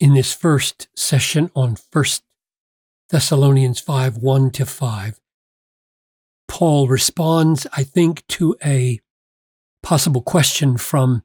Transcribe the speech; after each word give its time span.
in 0.00 0.14
this 0.14 0.32
first 0.32 0.88
session 0.94 1.50
on 1.54 1.76
1 1.92 2.04
Thessalonians 3.10 3.80
5 3.80 4.16
1 4.18 4.50
to 4.52 4.66
5. 4.66 5.20
Paul 6.48 6.88
responds, 6.88 7.66
I 7.76 7.84
think, 7.84 8.26
to 8.28 8.56
a 8.64 9.00
possible 9.82 10.22
question 10.22 10.76
from 10.76 11.22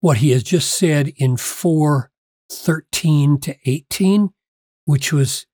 what 0.00 0.18
he 0.18 0.30
has 0.30 0.42
just 0.42 0.76
said 0.76 1.12
in 1.16 1.36
4 1.36 2.10
13 2.50 3.40
to 3.40 3.56
18, 3.64 4.30
which 4.84 5.12
was 5.12 5.46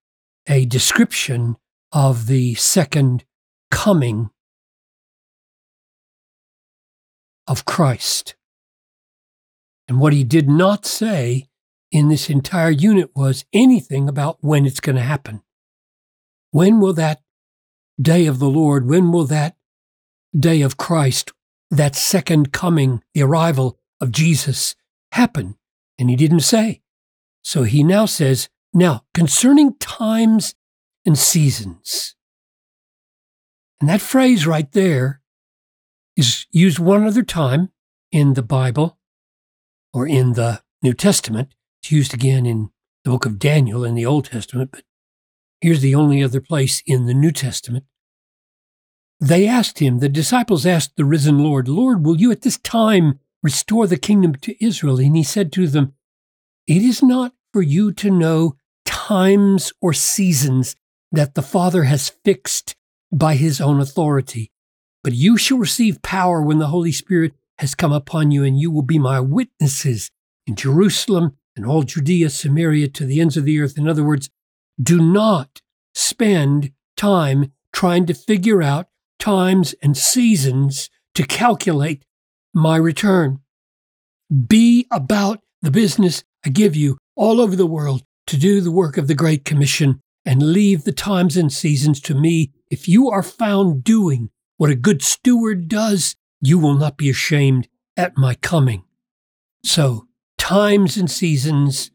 a 0.48 0.64
description 0.66 1.56
of 1.93 2.27
the 2.27 2.54
second 2.54 3.25
coming 3.70 4.30
of 7.46 7.64
Christ. 7.64 8.34
And 9.87 10.01
what 10.01 10.12
he 10.12 10.25
did 10.25 10.48
not 10.48 10.84
say 10.84 11.48
in 11.91 12.09
this 12.09 12.28
entire 12.28 12.70
unit 12.70 13.10
was 13.15 13.45
anything 13.52 14.09
about 14.09 14.38
when 14.41 14.66
it's 14.66 14.80
going 14.80 14.97
to 14.97 15.02
happen. 15.02 15.42
When 16.51 16.80
will 16.80 16.92
that 16.95 17.23
day 18.01 18.27
of 18.27 18.38
the 18.38 18.48
Lord, 18.48 18.87
when 18.87 19.12
will 19.12 19.27
that 19.27 19.56
day 20.38 20.62
of 20.62 20.77
Christ, 20.77 21.33
that 21.70 21.97
second 21.97 22.52
coming, 22.52 23.02
the 23.14 23.23
arrival 23.23 23.78
of 24.01 24.12
Jesus 24.12 24.74
happen? 25.12 25.56
And 25.98 26.11
he 26.11 26.16
didn't 26.16 26.41
say. 26.41 26.83
So 27.42 27.64
he 27.64 27.83
now 27.83 28.06
says, 28.06 28.48
now 28.73 29.05
concerning 29.14 29.77
times 29.78 30.55
and 31.05 31.19
seasons. 31.19 32.14
And 33.80 33.89
that 33.89 34.00
phrase 34.00 34.47
right 34.47 34.70
there 34.73 35.23
is 36.16 36.47
used 36.50 36.78
one 36.78 37.06
other 37.06 37.23
time 37.23 37.70
in 38.11 38.34
the 38.34 38.42
Bible 38.42 38.98
or 39.92 40.06
in 40.06 40.33
the 40.34 40.62
New 40.83 40.92
Testament. 40.92 41.55
It's 41.83 41.93
used 41.93 42.15
again 42.15 42.47
in 42.47 42.71
the 43.05 43.11
book 43.11 43.27
of 43.27 43.39
Daniel 43.39 43.84
in 43.84 43.95
the 43.95 44.07
Old 44.07 44.27
Testament, 44.27 44.71
but 44.73 44.84
here's 45.61 45.81
the 45.81 45.95
only 45.95 46.23
other 46.23 46.41
place 46.41 46.83
in 46.87 47.07
the 47.07 47.15
New 47.15 47.33
Testament. 47.33 47.84
They 49.21 49.48
asked 49.48 49.81
him, 49.81 49.99
the 49.99 50.09
disciples 50.09 50.67
asked 50.67 50.97
the 50.97 51.05
risen 51.05 51.39
Lord, 51.39 51.69
Lord, 51.69 52.05
will 52.05 52.21
you 52.21 52.31
at 52.31 52.43
this 52.43 52.59
time 52.59 53.19
restore 53.43 53.87
the 53.87 53.97
kingdom 53.97 54.34
to 54.37 54.65
Israel? 54.65 54.99
And 54.99 55.17
he 55.17 55.25
said 55.25 55.53
to 55.53 55.67
them, 55.67 55.95
It 56.67 56.83
is 56.83 57.03
not 57.03 57.33
for 57.53 57.62
you 57.62 57.93
to 57.95 58.11
know 58.11 58.56
times 58.84 59.73
or 59.81 59.93
seasons 59.93 60.77
that 61.11 61.34
the 61.34 61.43
Father 61.43 61.84
has 61.84 62.11
fixed 62.25 62.77
by 63.11 63.34
his 63.34 63.61
own 63.61 63.81
authority. 63.81 64.53
But 65.03 65.15
you 65.15 65.37
shall 65.37 65.59
receive 65.59 66.03
power 66.03 66.43
when 66.43 66.59
the 66.59 66.67
Holy 66.67 66.93
Spirit 66.93 67.33
has 67.59 67.75
come 67.75 67.93
upon 67.93 68.31
you, 68.31 68.45
and 68.45 68.61
you 68.61 68.71
will 68.71 68.83
be 68.83 68.99
my 68.99 69.19
witnesses 69.19 70.11
in 70.47 70.55
Jerusalem 70.55 71.38
and 71.59 71.67
all 71.67 71.83
Judea, 71.83 72.31
Samaria, 72.31 72.89
to 72.89 73.05
the 73.05 73.20
ends 73.20 73.37
of 73.37 73.45
the 73.45 73.61
earth. 73.61 73.77
In 73.77 73.89
other 73.89 74.05
words, 74.05 74.31
do 74.83 75.03
not 75.03 75.61
spend 75.95 76.70
time 76.97 77.53
trying 77.73 78.06
to 78.06 78.15
figure 78.15 78.62
out 78.62 78.87
times 79.19 79.75
and 79.83 79.97
seasons 79.97 80.89
to 81.15 81.27
calculate 81.27 82.05
my 82.55 82.77
return. 82.77 83.41
Be 84.47 84.87
about 84.91 85.41
the 85.61 85.70
business 85.70 86.25
I 86.47 86.50
give 86.50 86.77
you 86.77 86.98
all 87.17 87.41
over 87.41 87.56
the 87.56 87.67
world 87.67 88.03
to 88.28 88.37
do 88.37 88.61
the 88.61 88.70
work 88.70 88.97
of 88.97 89.09
the 89.09 89.15
Great 89.15 89.45
Commission 89.45 90.00
and 90.25 90.53
leave 90.53 90.84
the 90.84 90.93
times 90.93 91.37
and 91.37 91.53
seasons 91.53 92.00
to 92.03 92.15
me. 92.15 92.53
If 92.70 92.87
you 92.87 93.11
are 93.11 93.22
found 93.22 93.83
doing 93.83 94.31
what 94.56 94.70
a 94.70 94.77
good 94.77 95.03
steward 95.03 95.69
does, 95.69 96.15
you 96.41 96.59
will 96.59 96.75
not 96.75 96.97
be 96.97 97.11
ashamed 97.11 97.69
at 97.97 98.17
my 98.17 98.34
coming. 98.34 98.84
So, 99.65 100.08
times 100.48 100.96
and 100.96 101.10
seasons, 101.10 101.91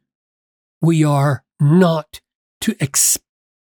we 0.79 1.03
are 1.03 1.43
not 1.59 2.21
to 2.61 2.75
ex- 2.79 3.17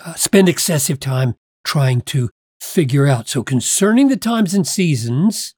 uh, 0.06 0.14
spend 0.14 0.48
excessive 0.48 1.00
time 1.00 1.34
trying 1.64 2.00
to 2.00 2.30
figure 2.62 3.08
out. 3.08 3.28
So, 3.28 3.42
concerning 3.42 4.08
the 4.08 4.18
times 4.18 4.54
and 4.54 4.68
seasons, 4.68 5.56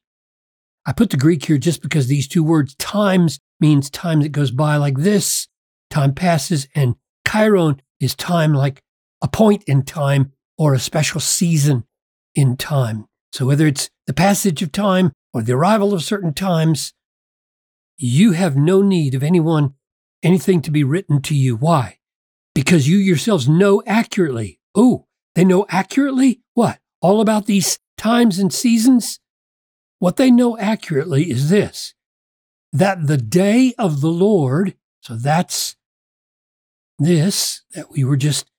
I 0.85 0.94
put 0.94 1.09
the 1.09 1.18
Greek 1.18 1.44
here 1.44 1.58
just 1.58 1.81
because 1.81 2.08
these 2.08 2.29
two 2.29 2.41
words, 2.41 2.75
times 2.75 3.41
means 3.59 3.90
time 3.90 4.22
that 4.22 4.29
goes 4.29 4.52
by 4.52 4.78
like 4.78 5.00
this, 5.00 5.50
time 5.90 6.13
passes, 6.13 6.69
and 6.74 6.96
kairon 7.28 7.81
is 8.00 8.16
time 8.16 8.53
like 8.53 8.79
a 9.22 9.28
point 9.28 9.66
in 9.68 9.84
time 9.84 10.31
or 10.58 10.74
a 10.74 10.79
special 10.79 11.19
season 11.19 11.84
in 12.35 12.56
time. 12.56 13.06
So 13.34 13.47
whether 13.47 13.68
it's 13.68 13.90
the 14.08 14.13
passage 14.13 14.62
of 14.62 14.72
time 14.72 15.12
or 15.34 15.41
the 15.41 15.58
arrival 15.58 15.94
of 15.94 16.03
certain 16.03 16.34
times, 16.34 16.94
you 18.00 18.32
have 18.32 18.56
no 18.56 18.82
need 18.82 19.14
of 19.14 19.24
anyone, 19.24 19.74
anything 20.24 20.62
to 20.62 20.72
be 20.72 20.84
written 20.84 21.22
to 21.24 21.36
you. 21.36 21.56
Why? 21.56 22.00
Because 22.56 22.88
you 22.88 22.98
yourselves 22.98 23.48
know 23.48 23.84
accurately. 23.86 24.60
Oh, 24.74 25.06
they 25.36 25.44
know 25.46 25.66
accurately 25.70 26.42
what? 26.54 26.80
All 27.02 27.22
about 27.22 27.46
these 27.46 27.80
times 27.98 28.40
and 28.40 28.54
seasons? 28.54 29.20
What 30.00 30.16
they 30.16 30.32
know 30.32 30.58
accurately 30.58 31.30
is 31.30 31.50
this 31.50 31.94
that 32.72 33.08
the 33.08 33.18
day 33.18 33.74
of 33.78 34.00
the 34.00 34.12
Lord, 34.12 34.76
so 35.02 35.16
that's 35.16 35.76
this 36.98 37.64
that 37.74 37.92
we 37.92 38.04
were 38.04 38.18
just 38.18 38.50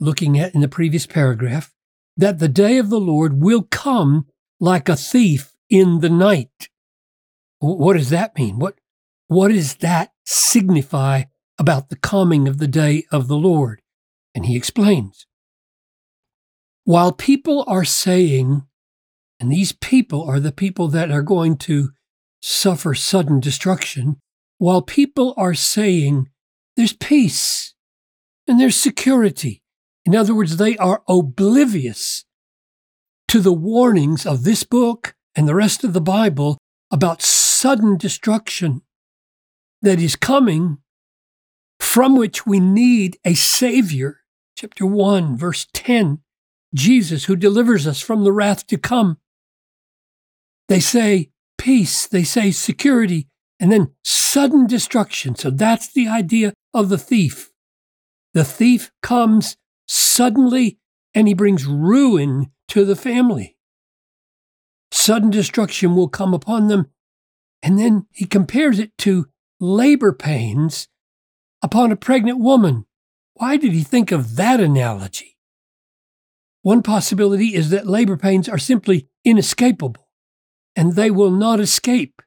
looking 0.00 0.38
at 0.38 0.54
in 0.54 0.62
the 0.62 0.68
previous 0.68 1.06
paragraph, 1.06 1.72
that 2.16 2.38
the 2.38 2.48
day 2.48 2.78
of 2.78 2.90
the 2.90 3.00
Lord 3.00 3.40
will 3.40 3.62
come 3.62 4.26
like 4.58 4.88
a 4.88 4.96
thief 4.96 5.54
in 5.68 6.00
the 6.00 6.10
night. 6.10 6.68
What 7.60 7.96
does 7.96 8.10
that 8.10 8.36
mean? 8.36 8.58
What, 8.58 8.79
what 9.30 9.52
does 9.52 9.76
that 9.76 10.10
signify 10.26 11.22
about 11.56 11.88
the 11.88 11.94
coming 11.94 12.48
of 12.48 12.58
the 12.58 12.66
day 12.66 13.04
of 13.12 13.28
the 13.28 13.36
Lord? 13.36 13.80
And 14.34 14.44
he 14.44 14.56
explains. 14.56 15.24
While 16.82 17.12
people 17.12 17.64
are 17.68 17.84
saying, 17.84 18.66
and 19.38 19.52
these 19.52 19.70
people 19.70 20.24
are 20.24 20.40
the 20.40 20.50
people 20.50 20.88
that 20.88 21.12
are 21.12 21.22
going 21.22 21.58
to 21.58 21.90
suffer 22.42 22.92
sudden 22.92 23.38
destruction, 23.38 24.16
while 24.58 24.82
people 24.82 25.32
are 25.36 25.54
saying, 25.54 26.28
there's 26.76 26.94
peace, 26.94 27.74
and 28.48 28.58
there's 28.58 28.74
security. 28.74 29.62
In 30.04 30.16
other 30.16 30.34
words, 30.34 30.56
they 30.56 30.76
are 30.78 31.04
oblivious 31.06 32.24
to 33.28 33.38
the 33.38 33.52
warnings 33.52 34.26
of 34.26 34.42
this 34.42 34.64
book 34.64 35.14
and 35.36 35.46
the 35.46 35.54
rest 35.54 35.84
of 35.84 35.92
the 35.92 36.00
Bible 36.00 36.58
about 36.90 37.22
sudden 37.22 37.96
destruction 37.96 38.82
that 39.82 40.00
is 40.00 40.16
coming, 40.16 40.78
from 41.78 42.16
which 42.16 42.46
we 42.46 42.60
need 42.60 43.18
a 43.24 43.34
Savior. 43.34 44.20
Chapter 44.56 44.84
1, 44.84 45.36
verse 45.36 45.66
10 45.72 46.20
Jesus, 46.74 47.24
who 47.24 47.34
delivers 47.36 47.86
us 47.86 48.00
from 48.00 48.22
the 48.22 48.32
wrath 48.32 48.66
to 48.68 48.78
come. 48.78 49.18
They 50.68 50.80
say 50.80 51.30
peace, 51.58 52.06
they 52.06 52.22
say 52.22 52.52
security, 52.52 53.26
and 53.58 53.72
then 53.72 53.92
sudden 54.04 54.66
destruction. 54.66 55.34
So 55.34 55.50
that's 55.50 55.92
the 55.92 56.08
idea 56.08 56.52
of 56.72 56.88
the 56.88 56.98
thief. 56.98 57.50
The 58.34 58.44
thief 58.44 58.92
comes 59.02 59.56
suddenly 59.88 60.78
and 61.14 61.26
he 61.26 61.34
brings 61.34 61.66
ruin 61.66 62.52
to 62.68 62.84
the 62.84 62.96
family. 62.96 63.56
Sudden 64.92 65.30
destruction 65.30 65.96
will 65.96 66.08
come 66.08 66.32
upon 66.32 66.68
them. 66.68 66.90
And 67.62 67.78
then 67.78 68.06
he 68.12 68.24
compares 68.24 68.78
it 68.78 68.96
to 68.98 69.26
labor 69.60 70.12
pains 70.12 70.88
upon 71.62 71.92
a 71.92 71.96
pregnant 71.96 72.38
woman. 72.38 72.86
Why 73.34 73.56
did 73.56 73.72
he 73.72 73.82
think 73.82 74.10
of 74.10 74.36
that 74.36 74.60
analogy? 74.60 75.38
One 76.62 76.82
possibility 76.82 77.54
is 77.54 77.70
that 77.70 77.86
labor 77.86 78.16
pains 78.16 78.48
are 78.48 78.58
simply 78.58 79.08
inescapable 79.24 80.08
and 80.76 80.94
they 80.94 81.10
will 81.10 81.30
not 81.30 81.60
escape. 81.60 82.22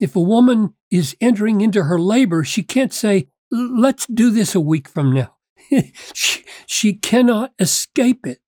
If 0.00 0.16
a 0.16 0.20
woman 0.20 0.74
is 0.90 1.16
entering 1.20 1.60
into 1.60 1.84
her 1.84 1.98
labor, 1.98 2.44
she 2.44 2.62
can't 2.62 2.92
say, 2.92 3.28
let's 3.50 4.06
do 4.06 4.30
this 4.30 4.54
a 4.54 4.60
week 4.60 4.88
from 4.88 5.12
now. 5.12 5.36
she, 6.14 6.44
she 6.66 6.94
cannot 6.94 7.52
escape 7.58 8.26
it. 8.26 8.40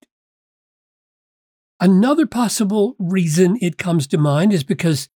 Another 1.81 2.27
possible 2.27 2.97
reason 2.99 3.59
it 3.61 3.79
comes 3.79 4.07
to 4.09 4.19
mind 4.19 4.53
is 4.53 4.65
because 4.65 5.09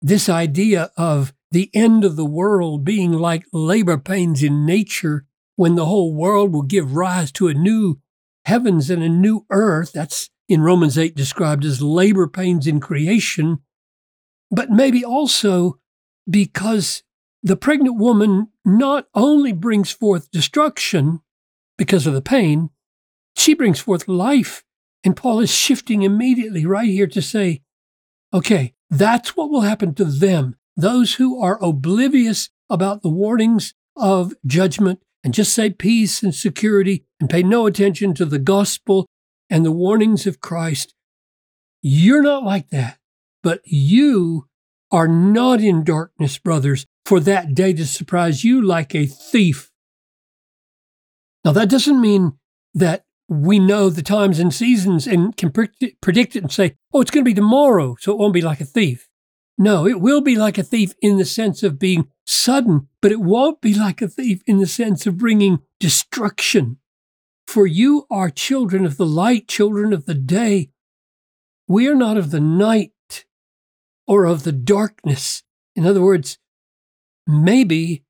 this 0.00 0.28
idea 0.28 0.90
of 0.96 1.32
the 1.50 1.70
end 1.74 2.04
of 2.04 2.16
the 2.16 2.26
world 2.26 2.84
being 2.84 3.12
like 3.12 3.44
labor 3.52 3.98
pains 3.98 4.42
in 4.42 4.66
nature 4.66 5.26
when 5.56 5.74
the 5.74 5.86
whole 5.86 6.14
world 6.14 6.52
will 6.52 6.62
give 6.62 6.94
rise 6.94 7.32
to 7.32 7.48
a 7.48 7.54
new 7.54 8.00
heavens 8.44 8.90
and 8.90 9.02
a 9.02 9.08
new 9.08 9.46
earth. 9.50 9.92
That's 9.92 10.30
in 10.48 10.60
Romans 10.60 10.96
8 10.96 11.14
described 11.14 11.64
as 11.64 11.82
labor 11.82 12.28
pains 12.28 12.66
in 12.66 12.80
creation. 12.80 13.58
But 14.50 14.70
maybe 14.70 15.04
also 15.04 15.80
because 16.28 17.02
the 17.42 17.56
pregnant 17.56 17.96
woman 17.96 18.48
not 18.64 19.06
only 19.14 19.52
brings 19.52 19.90
forth 19.90 20.30
destruction 20.30 21.20
because 21.78 22.06
of 22.06 22.14
the 22.14 22.22
pain, 22.22 22.70
she 23.36 23.54
brings 23.54 23.80
forth 23.80 24.08
life. 24.08 24.64
And 25.04 25.16
Paul 25.16 25.40
is 25.40 25.50
shifting 25.50 26.02
immediately 26.02 26.66
right 26.66 26.88
here 26.88 27.06
to 27.06 27.22
say, 27.22 27.62
okay, 28.32 28.74
that's 28.90 29.36
what 29.36 29.50
will 29.50 29.60
happen 29.60 29.94
to 29.94 30.04
them, 30.04 30.56
those 30.76 31.14
who 31.14 31.40
are 31.40 31.62
oblivious 31.62 32.50
about 32.68 33.02
the 33.02 33.08
warnings 33.08 33.74
of 33.96 34.34
judgment 34.44 35.00
and 35.24 35.32
just 35.32 35.54
say 35.54 35.70
peace 35.70 36.22
and 36.22 36.34
security 36.34 37.04
and 37.18 37.30
pay 37.30 37.42
no 37.42 37.66
attention 37.66 38.14
to 38.14 38.24
the 38.24 38.38
gospel 38.38 39.06
and 39.48 39.64
the 39.64 39.72
warnings 39.72 40.26
of 40.26 40.40
Christ. 40.40 40.94
You're 41.82 42.22
not 42.22 42.44
like 42.44 42.70
that, 42.70 42.98
but 43.42 43.60
you 43.64 44.46
are 44.92 45.08
not 45.08 45.60
in 45.60 45.84
darkness, 45.84 46.38
brothers, 46.38 46.86
for 47.04 47.20
that 47.20 47.54
day 47.54 47.72
to 47.72 47.86
surprise 47.86 48.44
you 48.44 48.60
like 48.60 48.94
a 48.94 49.06
thief. 49.06 49.70
Now, 51.44 51.52
that 51.52 51.70
doesn't 51.70 52.00
mean 52.00 52.32
that 52.74 53.04
we 53.28 53.58
know 53.58 53.88
the 53.88 54.02
times 54.02 54.38
and 54.38 54.52
seasons 54.52 55.06
and 55.06 55.36
can 55.36 55.50
predict 55.50 56.36
it 56.36 56.42
and 56.42 56.52
say, 56.52 56.76
oh, 56.92 57.00
it's 57.00 57.10
going 57.10 57.24
to 57.24 57.28
be 57.28 57.34
tomorrow, 57.34 57.96
so 57.98 58.12
it 58.12 58.18
won't 58.18 58.34
be 58.34 58.42
like 58.42 58.60
a 58.60 58.64
thief. 58.64 59.05
No, 59.58 59.86
it 59.86 60.00
will 60.00 60.20
be 60.20 60.36
like 60.36 60.58
a 60.58 60.62
thief 60.62 60.94
in 61.00 61.16
the 61.16 61.24
sense 61.24 61.62
of 61.62 61.78
being 61.78 62.08
sudden, 62.26 62.88
but 63.00 63.12
it 63.12 63.20
won't 63.20 63.60
be 63.60 63.74
like 63.74 64.02
a 64.02 64.08
thief 64.08 64.42
in 64.46 64.58
the 64.58 64.66
sense 64.66 65.06
of 65.06 65.16
bringing 65.16 65.60
destruction. 65.80 66.78
For 67.46 67.66
you 67.66 68.06
are 68.10 68.28
children 68.28 68.84
of 68.84 68.96
the 68.96 69.06
light, 69.06 69.48
children 69.48 69.92
of 69.92 70.04
the 70.04 70.14
day. 70.14 70.70
We 71.68 71.88
are 71.88 71.94
not 71.94 72.16
of 72.16 72.30
the 72.30 72.40
night 72.40 72.92
or 74.06 74.24
of 74.26 74.42
the 74.42 74.52
darkness. 74.52 75.42
In 75.74 75.86
other 75.86 76.02
words, 76.02 76.38
maybe 77.26 78.04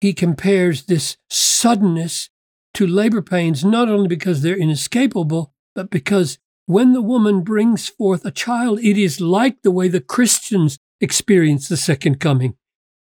he 0.00 0.12
compares 0.12 0.84
this 0.84 1.16
suddenness 1.28 2.30
to 2.74 2.86
labor 2.86 3.22
pains 3.22 3.64
not 3.64 3.88
only 3.88 4.08
because 4.08 4.42
they're 4.42 4.56
inescapable, 4.56 5.54
but 5.74 5.90
because 5.90 6.38
when 6.66 6.92
the 6.92 7.02
woman 7.02 7.42
brings 7.42 7.88
forth 7.88 8.24
a 8.24 8.30
child, 8.30 8.80
it 8.80 8.96
is 8.96 9.20
like 9.20 9.62
the 9.62 9.70
way 9.70 9.88
the 9.88 10.00
Christians 10.00 10.78
experience 11.00 11.68
the 11.68 11.76
second 11.76 12.20
coming. 12.20 12.54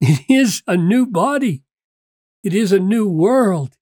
It 0.01 0.21
is 0.31 0.63
a 0.69 0.77
new 0.77 1.07
body, 1.07 1.65
it 2.45 2.55
is 2.55 2.71
a 2.71 2.79
new 2.79 3.09
world. 3.09 3.77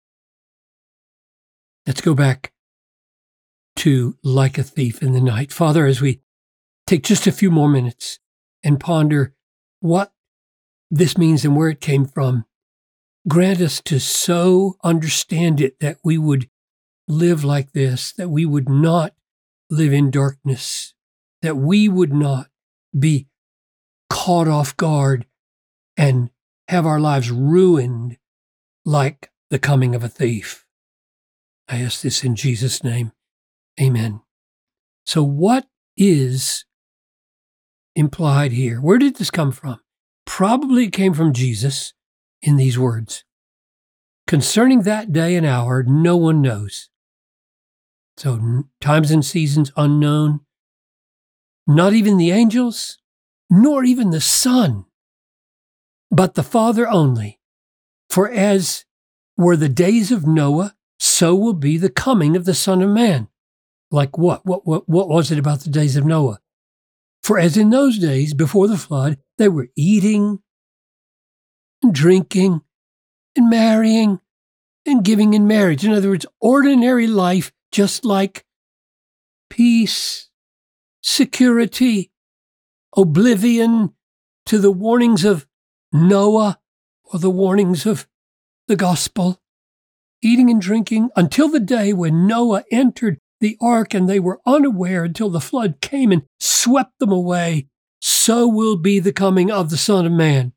Let's 1.87 2.01
go 2.01 2.13
back 2.13 2.53
to 3.77 4.15
like 4.23 4.57
a 4.59 4.63
thief 4.63 5.01
in 5.01 5.13
the 5.13 5.21
night. 5.21 5.51
Father, 5.51 5.87
as 5.87 6.01
we 6.01 6.21
take 6.85 7.03
just 7.03 7.25
a 7.25 7.31
few 7.31 7.49
more 7.49 7.67
minutes 7.67 8.19
and 8.63 8.79
ponder 8.79 9.33
what 9.79 10.13
this 10.91 11.17
means 11.17 11.43
and 11.43 11.55
where 11.55 11.69
it 11.69 11.81
came 11.81 12.05
from, 12.05 12.45
grant 13.27 13.59
us 13.59 13.81
to 13.81 13.99
so 13.99 14.77
understand 14.83 15.59
it 15.59 15.79
that 15.79 15.97
we 16.03 16.17
would 16.17 16.49
live 17.07 17.43
like 17.43 17.71
this, 17.71 18.13
that 18.13 18.29
we 18.29 18.45
would 18.45 18.69
not 18.69 19.13
live 19.73 19.93
in 19.93 20.11
darkness, 20.11 20.93
that 21.41 21.57
we 21.57 21.89
would 21.89 22.13
not 22.13 22.47
be 22.97 23.27
caught 24.09 24.47
off 24.47 24.77
guard 24.77 25.25
and 25.97 26.29
have 26.67 26.85
our 26.85 26.99
lives 26.99 27.31
ruined 27.31 28.17
like 28.85 29.31
the 29.49 29.59
coming 29.59 29.95
of 29.95 30.03
a 30.03 30.09
thief. 30.09 30.65
I 31.67 31.81
ask 31.81 32.01
this 32.01 32.23
in 32.23 32.35
Jesus' 32.35 32.83
name. 32.83 33.11
Amen. 33.81 34.21
So, 35.05 35.23
what 35.23 35.65
is 35.97 36.65
implied 37.95 38.51
here? 38.51 38.79
Where 38.79 38.97
did 38.97 39.15
this 39.15 39.31
come 39.31 39.51
from? 39.51 39.79
Probably 40.25 40.85
it 40.85 40.93
came 40.93 41.13
from 41.13 41.33
Jesus 41.33 41.93
in 42.41 42.55
these 42.55 42.77
words 42.77 43.23
Concerning 44.25 44.83
that 44.83 45.11
day 45.11 45.35
and 45.35 45.45
hour, 45.45 45.83
no 45.83 46.15
one 46.15 46.41
knows. 46.41 46.89
So, 48.17 48.65
times 48.79 49.11
and 49.11 49.25
seasons 49.25 49.71
unknown, 49.75 50.41
not 51.65 51.93
even 51.93 52.17
the 52.17 52.31
angels, 52.31 52.99
nor 53.49 53.83
even 53.83 54.11
the 54.11 54.21
Son, 54.21 54.85
but 56.11 56.35
the 56.35 56.43
Father 56.43 56.87
only. 56.87 57.39
For 58.09 58.29
as 58.29 58.85
were 59.37 59.57
the 59.57 59.69
days 59.69 60.11
of 60.11 60.27
Noah, 60.27 60.75
so 60.99 61.35
will 61.35 61.53
be 61.53 61.77
the 61.77 61.89
coming 61.89 62.35
of 62.35 62.45
the 62.45 62.53
Son 62.53 62.81
of 62.81 62.89
Man. 62.89 63.27
Like 63.91 64.17
what? 64.17 64.45
What, 64.45 64.65
what, 64.65 64.87
what 64.87 65.09
was 65.09 65.31
it 65.31 65.39
about 65.39 65.61
the 65.61 65.69
days 65.69 65.95
of 65.95 66.05
Noah? 66.05 66.39
For 67.23 67.39
as 67.39 67.57
in 67.57 67.69
those 67.69 67.97
days 67.97 68.33
before 68.33 68.67
the 68.67 68.77
flood, 68.77 69.17
they 69.37 69.47
were 69.47 69.69
eating 69.75 70.39
and 71.81 71.93
drinking 71.93 72.61
and 73.35 73.49
marrying 73.49 74.19
and 74.85 75.03
giving 75.03 75.33
in 75.33 75.47
marriage. 75.47 75.85
In 75.85 75.93
other 75.93 76.09
words, 76.09 76.25
ordinary 76.41 77.07
life, 77.07 77.51
just 77.73 78.05
like 78.05 78.45
peace, 79.49 80.29
security, 81.01 82.11
oblivion 82.95 83.93
to 84.45 84.59
the 84.59 84.71
warnings 84.71 85.25
of 85.25 85.47
Noah 85.91 86.59
or 87.03 87.19
the 87.19 87.31
warnings 87.31 87.85
of 87.85 88.07
the 88.67 88.75
gospel, 88.75 89.41
eating 90.21 90.51
and 90.51 90.61
drinking 90.61 91.09
until 91.15 91.49
the 91.49 91.59
day 91.59 91.91
when 91.91 92.27
Noah 92.27 92.63
entered 92.71 93.17
the 93.41 93.57
ark 93.59 93.93
and 93.95 94.07
they 94.07 94.19
were 94.19 94.39
unaware 94.45 95.03
until 95.03 95.29
the 95.29 95.41
flood 95.41 95.81
came 95.81 96.11
and 96.11 96.23
swept 96.39 96.99
them 96.99 97.11
away. 97.11 97.67
So 98.01 98.47
will 98.47 98.77
be 98.77 98.99
the 98.99 99.13
coming 99.13 99.49
of 99.49 99.69
the 99.69 99.77
Son 99.77 100.05
of 100.05 100.11
Man. 100.11 100.53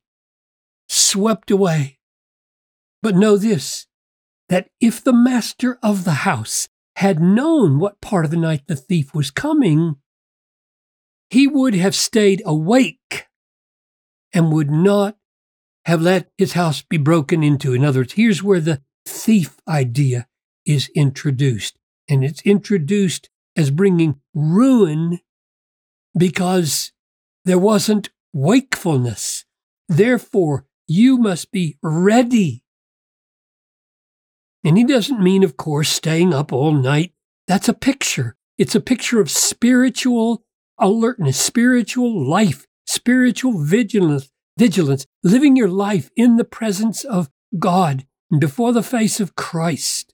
Swept 0.89 1.51
away. 1.51 1.99
But 3.03 3.17
know 3.17 3.37
this 3.37 3.87
that 4.49 4.69
if 4.81 5.03
the 5.03 5.13
master 5.13 5.79
of 5.83 6.05
the 6.05 6.23
house 6.23 6.69
had 6.97 7.21
known 7.21 7.79
what 7.79 8.01
part 8.01 8.25
of 8.25 8.31
the 8.31 8.37
night 8.37 8.63
the 8.67 8.77
thief 8.77 9.15
was 9.15 9.31
coming, 9.31 9.97
he 11.29 11.47
would 11.47 11.75
have 11.75 11.95
stayed 11.95 12.43
awake 12.47 13.27
and 14.33 14.53
would 14.53 14.71
not 14.71 15.17
have 15.85 16.01
let 16.01 16.31
his 16.39 16.55
house 16.55 16.83
be 16.83 16.97
broken 16.97 17.43
into. 17.43 17.75
In 17.75 17.85
other 17.85 18.01
words, 18.01 18.15
here's 18.15 18.43
where 18.43 18.61
the 18.61 18.81
thief 19.05 19.59
idea 19.69 20.27
is 20.65 20.91
introduced. 20.95 21.79
And 22.09 22.25
it's 22.25 22.43
introduced 22.43 23.29
as 23.57 23.71
bringing 23.71 24.21
ruin 24.35 25.21
because 26.17 26.93
there 27.45 27.59
wasn't 27.59 28.11
wakefulness. 28.33 29.45
Therefore, 29.89 30.67
you 30.89 31.19
must 31.19 31.53
be 31.53 31.77
ready 31.83 32.63
and 34.67 34.77
he 34.77 34.83
doesn't 34.83 35.23
mean, 35.23 35.45
of 35.45 35.57
course, 35.57 35.89
staying 35.89 36.35
up 36.35 36.53
all 36.53 36.73
night. 36.73 37.13
That's 37.47 37.69
a 37.69 37.73
picture. 37.73 38.35
It's 38.59 38.75
a 38.75 38.81
picture 38.81 39.21
of 39.21 39.31
spiritual 39.31 40.43
alertness, 40.77 41.39
spiritual 41.39 42.29
life, 42.29 42.67
spiritual 42.85 43.63
vigilance, 43.63 44.29
vigilance, 44.59 45.07
living 45.23 45.55
your 45.55 45.69
life 45.69 46.11
in 46.17 46.37
the 46.37 46.45
presence 46.45 47.05
of 47.05 47.31
God 47.61 48.07
and 48.29 48.41
before 48.41 48.73
the 48.73 48.83
face 48.83 49.21
of 49.21 49.37
Christ, 49.37 50.13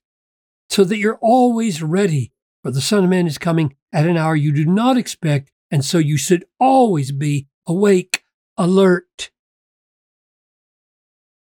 so 0.69 0.85
that 0.85 0.99
you're 0.99 1.19
always 1.23 1.83
ready. 1.83 2.31
For 2.63 2.71
the 2.71 2.83
Son 2.83 3.05
of 3.05 3.11
Man 3.11 3.27
is 3.27 3.39
coming 3.39 3.75
at 3.91 4.07
an 4.07 4.19
hour 4.19 4.37
you 4.37 4.53
do 4.53 4.67
not 4.67 4.99
expect, 4.99 5.51
and 5.71 5.83
so 5.83 5.97
you 5.97 6.19
should 6.19 6.45
always 6.61 7.11
be 7.11 7.49
awake, 7.67 8.23
alert. 8.59 9.31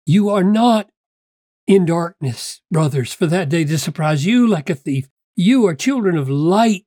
You 0.05 0.29
are 0.29 0.43
not 0.43 0.91
in 1.67 1.85
darkness, 1.85 2.61
brothers, 2.71 3.13
for 3.13 3.27
that 3.27 3.49
day 3.49 3.63
to 3.65 3.77
surprise 3.77 4.25
you 4.25 4.47
like 4.47 4.69
a 4.69 4.75
thief. 4.75 5.09
You 5.35 5.65
are 5.67 5.75
children 5.75 6.17
of 6.17 6.29
light, 6.29 6.85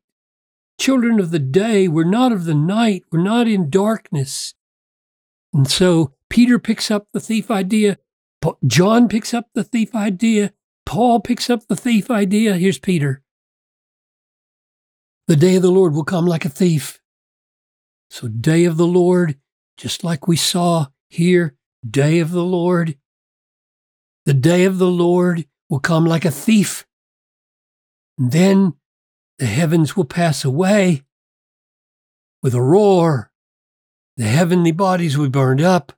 children 0.79 1.19
of 1.19 1.31
the 1.31 1.39
day. 1.39 1.89
We're 1.89 2.05
not 2.05 2.33
of 2.33 2.45
the 2.45 2.55
night. 2.55 3.03
We're 3.11 3.23
not 3.23 3.49
in 3.49 3.71
darkness. 3.71 4.55
And 5.53 5.69
so 5.69 6.13
Peter 6.29 6.59
picks 6.59 6.91
up 6.91 7.09
the 7.13 7.21
thief 7.21 7.51
idea. 7.51 7.99
John 8.67 9.09
picks 9.09 9.35
up 9.35 9.49
the 9.55 9.65
thief 9.65 9.95
idea. 9.95 10.53
Paul 10.85 11.21
picks 11.21 11.51
up 11.51 11.67
the 11.67 11.77
thief 11.77 12.11
idea. 12.11 12.57
Here's 12.57 12.79
Peter. 12.79 13.23
The 15.27 15.37
day 15.37 15.57
of 15.57 15.63
the 15.63 15.73
Lord 15.73 15.95
will 15.95 16.05
come 16.05 16.27
like 16.27 16.45
a 16.45 16.51
thief. 16.51 17.01
So, 18.11 18.29
day 18.29 18.65
of 18.65 18.77
the 18.77 18.87
Lord, 18.87 19.37
just 19.77 20.05
like 20.05 20.29
we 20.29 20.37
saw 20.37 20.87
here, 21.09 21.57
day 21.89 22.21
of 22.21 22.31
the 22.31 22.45
Lord 22.45 22.97
the 24.27 24.35
day 24.35 24.65
of 24.65 24.79
the 24.79 24.91
Lord 24.91 25.47
will 25.71 25.79
come 25.79 26.05
like 26.05 26.25
a 26.25 26.31
thief. 26.31 26.85
And 28.19 28.33
then 28.33 28.75
the 29.39 29.47
heavens 29.47 29.97
will 29.97 30.05
pass 30.05 30.45
away 30.45 31.05
with 32.43 32.55
a 32.55 32.63
roar. 32.63 33.31
The 34.17 34.25
heavenly 34.25 34.73
bodies 34.73 35.17
will 35.17 35.27
be 35.27 35.31
burned 35.31 35.61
up, 35.61 35.93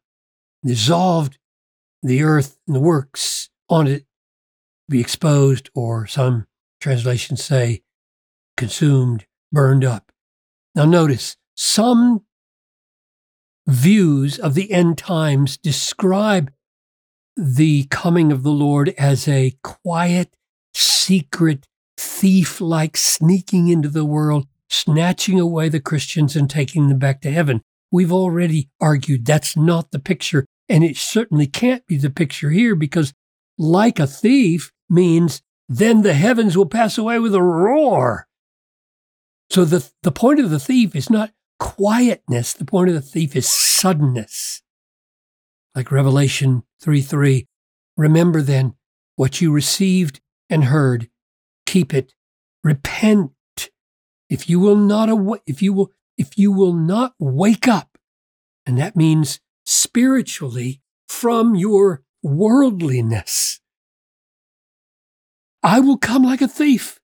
dissolved, 0.65 1.39
the 2.03 2.23
earth 2.23 2.59
and 2.67 2.77
the 2.77 2.81
works 2.81 3.49
on 3.69 3.87
it 3.87 4.05
be 4.89 5.01
exposed, 5.01 5.71
or 5.75 6.07
some 6.07 6.47
translations 6.81 7.43
say 7.43 7.83
consumed, 8.57 9.27
burned 9.53 9.85
up. 9.85 10.13
Now, 10.75 10.85
notice 10.85 11.37
some 11.55 12.25
views 13.67 14.39
of 14.39 14.55
the 14.55 14.73
end 14.73 14.97
times 14.97 15.57
describe 15.57 16.51
the 17.39 17.85
coming 17.85 18.33
of 18.33 18.43
the 18.43 18.51
Lord 18.51 18.89
as 18.99 19.29
a 19.29 19.55
quiet, 19.63 20.35
secret, 20.75 21.67
thief 21.97 22.61
like 22.61 22.97
sneaking 22.97 23.69
into 23.69 23.89
the 23.89 24.05
world, 24.05 24.49
snatching 24.69 25.39
away 25.39 25.69
the 25.69 25.81
Christians 25.81 26.35
and 26.35 26.51
taking 26.51 26.89
them 26.89 26.99
back 26.99 27.21
to 27.21 27.31
heaven. 27.31 27.63
We've 27.93 28.13
already 28.13 28.69
argued 28.81 29.25
that's 29.25 29.57
not 29.57 29.93
the 29.93 29.99
picture 29.99 30.45
And 30.69 30.85
it 30.85 30.97
certainly 30.97 31.47
can't 31.47 31.87
be 31.87 31.97
the 31.97 32.11
picture 32.11 32.51
here 32.51 32.75
because, 32.75 33.15
like 33.57 33.99
a 33.99 34.07
thief, 34.07 34.71
means 34.91 35.41
then 35.69 36.03
the 36.03 36.15
heavens 36.15 36.57
will 36.57 36.67
pass 36.67 36.99
away 36.99 37.19
with 37.19 37.35
a 37.35 37.43
roar. 37.43 38.27
So 39.51 39.65
the, 39.65 39.89
the 40.03 40.13
point 40.13 40.41
of 40.41 40.51
the 40.51 40.59
thief 40.59 40.95
is 40.95 41.09
not 41.09 41.33
quietness, 41.59 42.53
the 42.53 42.67
point 42.67 42.91
of 42.91 42.95
the 42.95 43.01
thief 43.01 43.35
is 43.35 43.49
suddenness. 43.49 44.63
Like 45.79 45.93
Revelation 45.93 46.65
3 46.81 47.01
3. 47.03 47.47
Remember 47.97 48.43
then 48.43 48.75
what 49.15 49.41
you 49.41 49.53
received 49.53 50.21
and 50.51 50.65
heard, 50.65 51.09
keep 51.67 51.95
it. 51.95 52.15
Repent. 52.65 53.31
If 54.29 54.51
you 54.51 54.59
will 54.59 54.75
not 54.75 55.09
aw- 55.09 55.37
if 55.47 55.63
you 55.63 55.73
will 55.73 55.93
if 56.17 56.37
you 56.37 56.51
will 56.51 56.73
not 56.73 57.15
wake 57.21 57.69
up, 57.69 57.97
and 58.67 58.77
that 58.77 58.97
means 58.97 59.39
spiritually 59.67 60.83
from 61.09 61.55
your 61.55 62.03
worldliness, 62.25 63.61
I 65.63 65.79
will 65.79 65.97
come 65.97 66.25
like 66.25 66.43
a 66.43 66.49
thief. 66.49 66.99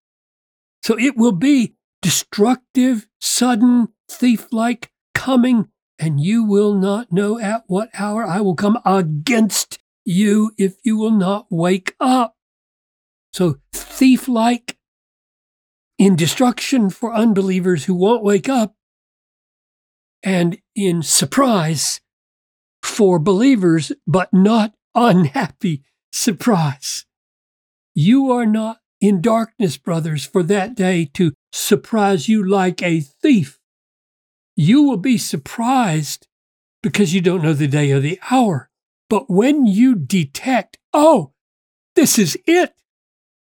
So 0.82 0.98
it 0.98 1.16
will 1.16 1.30
be 1.30 1.76
destructive, 2.02 3.06
sudden, 3.20 3.90
thief 4.10 4.48
like 4.50 4.90
coming, 5.14 5.68
and 5.98 6.20
you 6.20 6.44
will 6.44 6.74
not 6.74 7.12
know 7.12 7.38
at 7.38 7.64
what 7.66 7.90
hour 7.94 8.26
I 8.26 8.40
will 8.40 8.56
come 8.56 8.78
against 8.84 9.78
you 10.04 10.52
if 10.58 10.76
you 10.84 10.96
will 10.96 11.10
not 11.10 11.46
wake 11.50 11.94
up. 12.00 12.36
So, 13.32 13.56
thief 13.72 14.28
like 14.28 14.76
in 15.98 16.16
destruction 16.16 16.90
for 16.90 17.14
unbelievers 17.14 17.84
who 17.84 17.94
won't 17.94 18.22
wake 18.22 18.48
up, 18.48 18.74
and 20.22 20.58
in 20.74 21.02
surprise 21.02 22.00
for 22.82 23.18
believers, 23.18 23.92
but 24.06 24.32
not 24.32 24.74
unhappy 24.94 25.84
surprise. 26.12 27.04
You 27.94 28.30
are 28.30 28.46
not 28.46 28.78
in 29.00 29.20
darkness, 29.20 29.76
brothers, 29.76 30.24
for 30.24 30.42
that 30.44 30.74
day 30.74 31.04
to 31.14 31.32
surprise 31.52 32.28
you 32.28 32.46
like 32.46 32.82
a 32.82 33.00
thief. 33.00 33.58
You 34.56 34.82
will 34.82 34.96
be 34.96 35.18
surprised 35.18 36.28
because 36.82 37.14
you 37.14 37.20
don't 37.20 37.42
know 37.42 37.54
the 37.54 37.66
day 37.66 37.90
or 37.92 38.00
the 38.00 38.20
hour. 38.30 38.70
But 39.08 39.30
when 39.30 39.66
you 39.66 39.94
detect, 39.94 40.78
oh, 40.92 41.32
this 41.96 42.18
is 42.18 42.38
it, 42.46 42.74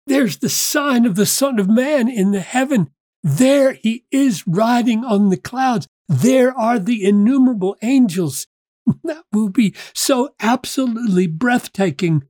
there's 0.07 0.39
the 0.39 0.49
sign 0.49 1.07
of 1.07 1.15
the 1.15 1.27
Son 1.27 1.59
of 1.59 1.69
Man 1.69 2.09
in 2.09 2.33
the 2.33 2.41
heaven. 2.41 2.91
There 3.23 3.73
he 3.73 4.05
is 4.11 4.47
riding 4.47 5.05
on 5.05 5.31
the 5.31 5.37
clouds. 5.37 5.87
There 6.09 6.57
are 6.59 6.79
the 6.79 7.05
innumerable 7.05 7.77
angels. 7.83 8.47
That 9.05 9.23
will 9.33 9.49
be 9.49 9.75
so 9.95 10.35
absolutely 10.41 11.29
breathtaking. 11.29 12.25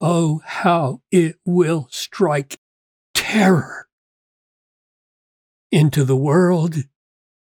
Oh, 0.00 0.40
how 0.44 1.02
it 1.10 1.36
will 1.44 1.86
strike 1.90 2.58
terror 3.12 3.88
into 5.70 6.04
the 6.04 6.16
world 6.16 6.76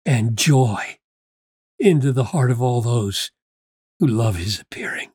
and 0.06 0.36
joy 0.36 0.98
into 1.78 2.12
the 2.12 2.24
heart 2.24 2.50
of 2.50 2.60
all 2.60 2.80
those 2.80 3.30
who 3.98 4.06
love 4.06 4.36
his 4.36 4.60
appearing. 4.60 5.13